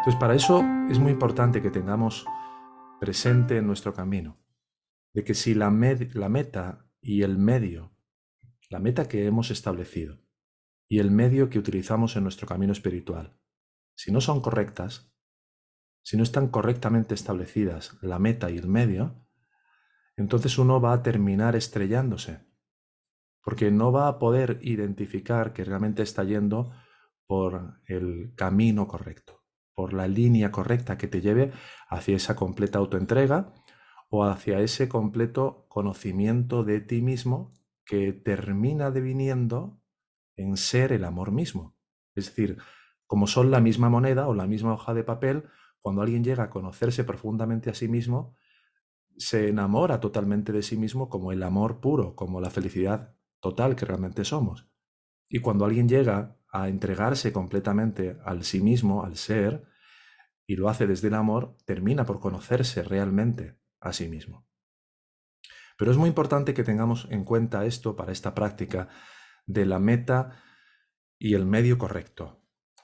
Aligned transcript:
Entonces, 0.00 0.18
para 0.18 0.34
eso 0.34 0.64
es 0.88 0.98
muy 0.98 1.12
importante 1.12 1.60
que 1.60 1.70
tengamos 1.70 2.24
presente 3.00 3.58
en 3.58 3.66
nuestro 3.66 3.92
camino, 3.92 4.42
de 5.12 5.24
que 5.24 5.34
si 5.34 5.52
la, 5.52 5.66
la 6.14 6.28
meta 6.30 6.90
y 7.02 7.20
el 7.20 7.36
medio, 7.36 7.94
la 8.70 8.78
meta 8.78 9.08
que 9.08 9.26
hemos 9.26 9.50
establecido 9.50 10.24
y 10.88 11.00
el 11.00 11.10
medio 11.10 11.50
que 11.50 11.58
utilizamos 11.58 12.16
en 12.16 12.22
nuestro 12.22 12.48
camino 12.48 12.72
espiritual, 12.72 13.38
si 13.94 14.10
no 14.10 14.22
son 14.22 14.40
correctas, 14.40 15.12
si 16.02 16.16
no 16.16 16.22
están 16.22 16.48
correctamente 16.48 17.14
establecidas 17.14 17.98
la 18.00 18.18
meta 18.18 18.50
y 18.50 18.56
el 18.56 18.68
medio, 18.68 19.28
entonces 20.16 20.56
uno 20.56 20.80
va 20.80 20.94
a 20.94 21.02
terminar 21.02 21.56
estrellándose, 21.56 22.46
porque 23.42 23.70
no 23.70 23.92
va 23.92 24.08
a 24.08 24.18
poder 24.18 24.60
identificar 24.62 25.52
que 25.52 25.62
realmente 25.62 26.02
está 26.02 26.24
yendo 26.24 26.72
por 27.26 27.82
el 27.84 28.32
camino 28.34 28.88
correcto 28.88 29.39
por 29.74 29.92
la 29.92 30.08
línea 30.08 30.50
correcta 30.50 30.98
que 30.98 31.08
te 31.08 31.20
lleve 31.20 31.52
hacia 31.88 32.16
esa 32.16 32.36
completa 32.36 32.78
autoentrega 32.78 33.52
o 34.08 34.24
hacia 34.24 34.60
ese 34.60 34.88
completo 34.88 35.66
conocimiento 35.68 36.64
de 36.64 36.80
ti 36.80 37.00
mismo 37.00 37.54
que 37.84 38.12
termina 38.12 38.90
deviniendo 38.90 39.80
en 40.36 40.56
ser 40.56 40.92
el 40.92 41.04
amor 41.04 41.32
mismo. 41.32 41.76
Es 42.14 42.26
decir, 42.26 42.58
como 43.06 43.26
son 43.26 43.50
la 43.50 43.60
misma 43.60 43.88
moneda 43.88 44.28
o 44.28 44.34
la 44.34 44.46
misma 44.46 44.74
hoja 44.74 44.94
de 44.94 45.04
papel, 45.04 45.44
cuando 45.80 46.02
alguien 46.02 46.24
llega 46.24 46.44
a 46.44 46.50
conocerse 46.50 47.04
profundamente 47.04 47.70
a 47.70 47.74
sí 47.74 47.88
mismo, 47.88 48.36
se 49.16 49.48
enamora 49.48 50.00
totalmente 50.00 50.52
de 50.52 50.62
sí 50.62 50.76
mismo 50.76 51.08
como 51.08 51.32
el 51.32 51.42
amor 51.42 51.80
puro, 51.80 52.14
como 52.14 52.40
la 52.40 52.50
felicidad 52.50 53.16
total 53.40 53.76
que 53.76 53.86
realmente 53.86 54.24
somos. 54.24 54.68
Y 55.28 55.40
cuando 55.40 55.64
alguien 55.64 55.88
llega 55.88 56.39
a 56.52 56.68
entregarse 56.68 57.32
completamente 57.32 58.18
al 58.24 58.44
sí 58.44 58.60
mismo, 58.60 59.04
al 59.04 59.16
ser, 59.16 59.64
y 60.46 60.56
lo 60.56 60.68
hace 60.68 60.86
desde 60.86 61.08
el 61.08 61.14
amor, 61.14 61.56
termina 61.64 62.04
por 62.04 62.20
conocerse 62.20 62.82
realmente 62.82 63.58
a 63.80 63.92
sí 63.92 64.08
mismo. 64.08 64.46
Pero 65.76 65.92
es 65.92 65.96
muy 65.96 66.08
importante 66.08 66.52
que 66.52 66.64
tengamos 66.64 67.06
en 67.10 67.24
cuenta 67.24 67.64
esto 67.64 67.96
para 67.96 68.12
esta 68.12 68.34
práctica 68.34 68.88
de 69.46 69.64
la 69.64 69.78
meta 69.78 70.42
y 71.18 71.34
el 71.34 71.46
medio 71.46 71.78
correcto. 71.78 72.42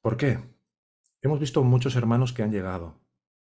¿Por 0.00 0.16
qué? 0.16 0.56
Hemos 1.20 1.40
visto 1.40 1.64
muchos 1.64 1.96
hermanos 1.96 2.32
que 2.32 2.42
han 2.42 2.52
llegado 2.52 3.04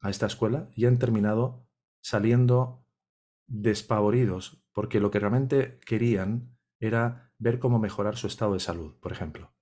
a 0.00 0.10
esta 0.10 0.26
escuela 0.26 0.68
y 0.74 0.84
han 0.84 0.98
terminado 0.98 1.66
saliendo 2.02 2.86
despavoridos 3.46 4.62
porque 4.72 5.00
lo 5.00 5.10
que 5.10 5.20
realmente 5.20 5.80
querían 5.86 6.58
era 6.78 7.32
ver 7.38 7.58
cómo 7.58 7.78
mejorar 7.78 8.16
su 8.16 8.26
estado 8.26 8.52
de 8.52 8.60
salud, 8.60 8.98
por 9.00 9.12
ejemplo, 9.12 9.53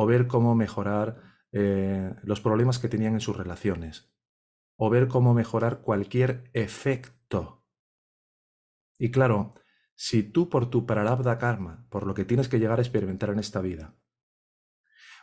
o 0.00 0.06
ver 0.06 0.28
cómo 0.28 0.54
mejorar 0.54 1.20
eh, 1.50 2.14
los 2.22 2.40
problemas 2.40 2.78
que 2.78 2.88
tenían 2.88 3.14
en 3.14 3.20
sus 3.20 3.36
relaciones 3.36 4.14
o 4.76 4.90
ver 4.90 5.08
cómo 5.08 5.34
mejorar 5.34 5.80
cualquier 5.80 6.48
efecto. 6.52 7.66
Y 8.96 9.10
claro, 9.10 9.54
si 9.96 10.22
tú 10.22 10.48
por 10.50 10.70
tu 10.70 10.86
prarabdha 10.86 11.36
karma, 11.38 11.84
por 11.90 12.06
lo 12.06 12.14
que 12.14 12.24
tienes 12.24 12.48
que 12.48 12.60
llegar 12.60 12.78
a 12.78 12.82
experimentar 12.82 13.30
en 13.30 13.40
esta 13.40 13.60
vida, 13.60 13.96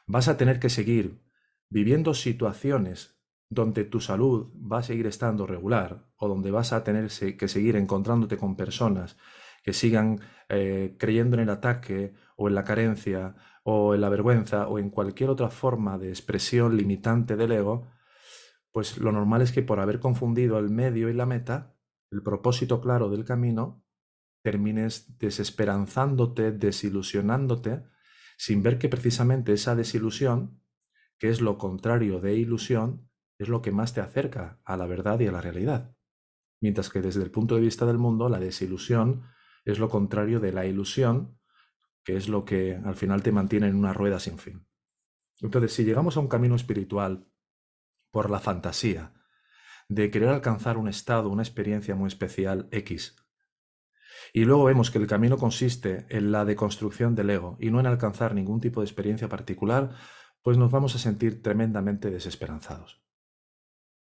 vas 0.08 0.28
a 0.28 0.36
tener 0.36 0.59
que 0.59 0.70
seguir 0.70 1.23
viviendo 1.70 2.14
situaciones 2.14 3.17
donde 3.48 3.86
tu 3.86 4.02
salud 4.02 4.52
va 4.60 4.80
a 4.80 4.84
seguir 4.84 5.08
estando 5.08 5.48
regular 5.48 6.10
o 6.17 6.28
donde 6.28 6.52
vas 6.52 6.73
a 6.73 6.84
tener 6.84 7.08
que 7.38 7.48
seguir 7.48 7.78
encontrándote 7.78 8.36
con 8.36 8.58
personas 8.58 9.16
que 9.64 9.72
sigan 9.72 10.20
eh, 10.49 10.98
creyendo 10.99 11.38
en 11.38 11.44
el 11.44 11.49
ataque 11.49 12.14
o 12.36 12.49
en 12.49 12.55
la 12.55 12.66
carencia 12.66 13.36
o 13.67 13.95
en 13.95 14.02
la 14.02 14.09
vergüenza 14.09 14.67
o 14.67 14.77
en 14.77 14.92
cualquier 14.92 15.31
otra 15.31 15.49
forma 15.49 15.98
de 15.98 16.09
expresión 16.09 16.77
limitante 16.77 17.36
del 17.36 17.52
ego, 17.52 17.87
pues 18.71 18.99
lo 18.99 19.11
normal 19.11 19.42
es 19.42 19.52
que 19.52 19.64
por 19.64 19.80
haber 19.80 19.99
confundido 19.99 20.59
el 20.59 20.70
medio 20.70 21.09
y 21.09 21.14
la 21.14 21.26
meta, 21.26 21.75
el 22.11 22.21
propósito 22.21 22.80
claro 22.80 23.09
del 23.09 23.25
camino, 23.25 23.83
termines 24.43 25.17
desesperanzándote, 25.17 26.52
desilusionándote, 26.52 27.83
sin 28.37 28.61
ver 28.61 28.77
que 28.77 28.87
precisamente 28.87 29.54
esa 29.54 29.75
desilusión, 29.75 30.61
que 31.17 31.30
es 31.30 31.42
lo 31.42 31.58
contrario 31.58 32.20
de 32.20 32.36
ilusión, 32.36 33.09
es 33.39 33.49
lo 33.49 33.64
que 33.64 33.71
más 33.71 33.95
te 33.95 34.02
acerca 34.02 34.61
a 34.64 34.77
la 34.77 34.86
verdad 34.86 35.20
y 35.21 35.25
a 35.25 35.31
la 35.31 35.42
realidad. 35.42 35.95
Mientras 36.61 36.89
que 36.89 37.02
desde 37.02 37.23
el 37.23 37.31
punto 37.31 37.55
de 37.55 37.61
vista 37.61 37.87
del 37.87 37.98
mundo, 37.98 38.30
la 38.30 38.39
desilusión 38.39 39.23
es 39.64 39.80
lo 39.80 39.89
contrario 39.89 40.39
de 40.39 40.52
la 40.52 40.67
ilusión, 40.67 41.39
que 42.05 42.16
es 42.16 42.30
lo 42.30 42.45
que 42.45 42.80
al 42.86 42.95
final 42.95 43.23
te 43.23 43.32
mantiene 43.32 43.67
en 43.67 43.76
una 43.76 43.92
rueda 43.92 44.20
sin 44.20 44.38
fin. 44.38 44.66
Entonces, 45.42 45.73
si 45.73 45.83
llegamos 45.83 46.16
a 46.16 46.20
un 46.21 46.27
camino 46.27 46.55
espiritual 46.55 47.27
por 48.11 48.30
la 48.30 48.39
fantasía 48.39 49.14
de 49.89 50.10
querer 50.11 50.30
alcanzar 50.30 50.77
un 50.77 50.88
estado, 50.88 51.30
una 51.30 51.43
experiencia 51.43 51.95
muy 51.95 52.08
especial 52.08 52.70
X, 52.71 53.17
y 54.33 54.45
luego 54.45 54.66
vemos 54.66 54.92
que 54.92 54.99
el 54.99 55.08
camino 55.08 55.38
consiste 55.38 56.05
en 56.10 56.32
la 56.32 56.45
deconstrucción 56.45 57.16
del 57.16 57.32
ego 57.32 57.58
y 57.60 57.71
no 57.71 57.80
en 57.80 57.88
alcanzar 57.88 58.33
ningún 58.33 58.61
tipo 58.61 58.82
de 58.82 58.86
experiencia 58.86 59.27
particular, 59.27 59.95
pues 60.42 60.58
nos 60.58 60.72
vamos 60.72 60.95
a 60.95 60.99
sentir 60.99 61.42
tremendamente 61.42 62.11
desesperanzados. 62.11 63.04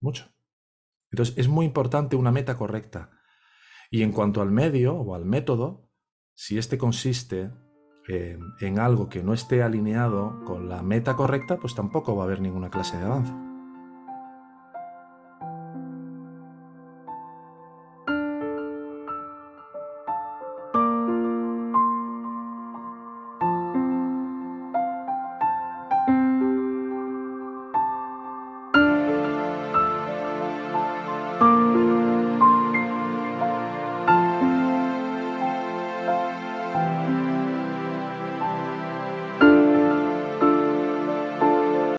Mucho. 0.01 0.31
Entonces, 1.11 1.37
es 1.39 1.49
muy 1.49 1.65
importante 1.65 2.17
una 2.17 2.31
meta 2.31 2.57
correcta. 2.57 3.11
Y 3.91 4.03
en 4.03 4.13
cuanto 4.13 4.43
al 4.43 4.51
medio 4.51 4.95
o 4.95 5.15
al 5.15 5.25
método, 5.25 5.91
si 6.35 6.59
este 6.59 6.77
consiste 6.77 7.51
en 8.09 8.79
algo 8.79 9.09
que 9.09 9.23
no 9.23 9.35
esté 9.35 9.63
alineado 9.63 10.45
con 10.45 10.69
la 10.69 10.83
meta 10.83 11.15
correcta, 11.15 11.59
pues 11.59 11.75
tampoco 11.75 12.17
va 12.17 12.23
a 12.23 12.27
haber 12.27 12.41
ninguna 12.41 12.71
clase 12.71 12.97
de 12.97 13.05
avance. 13.05 13.48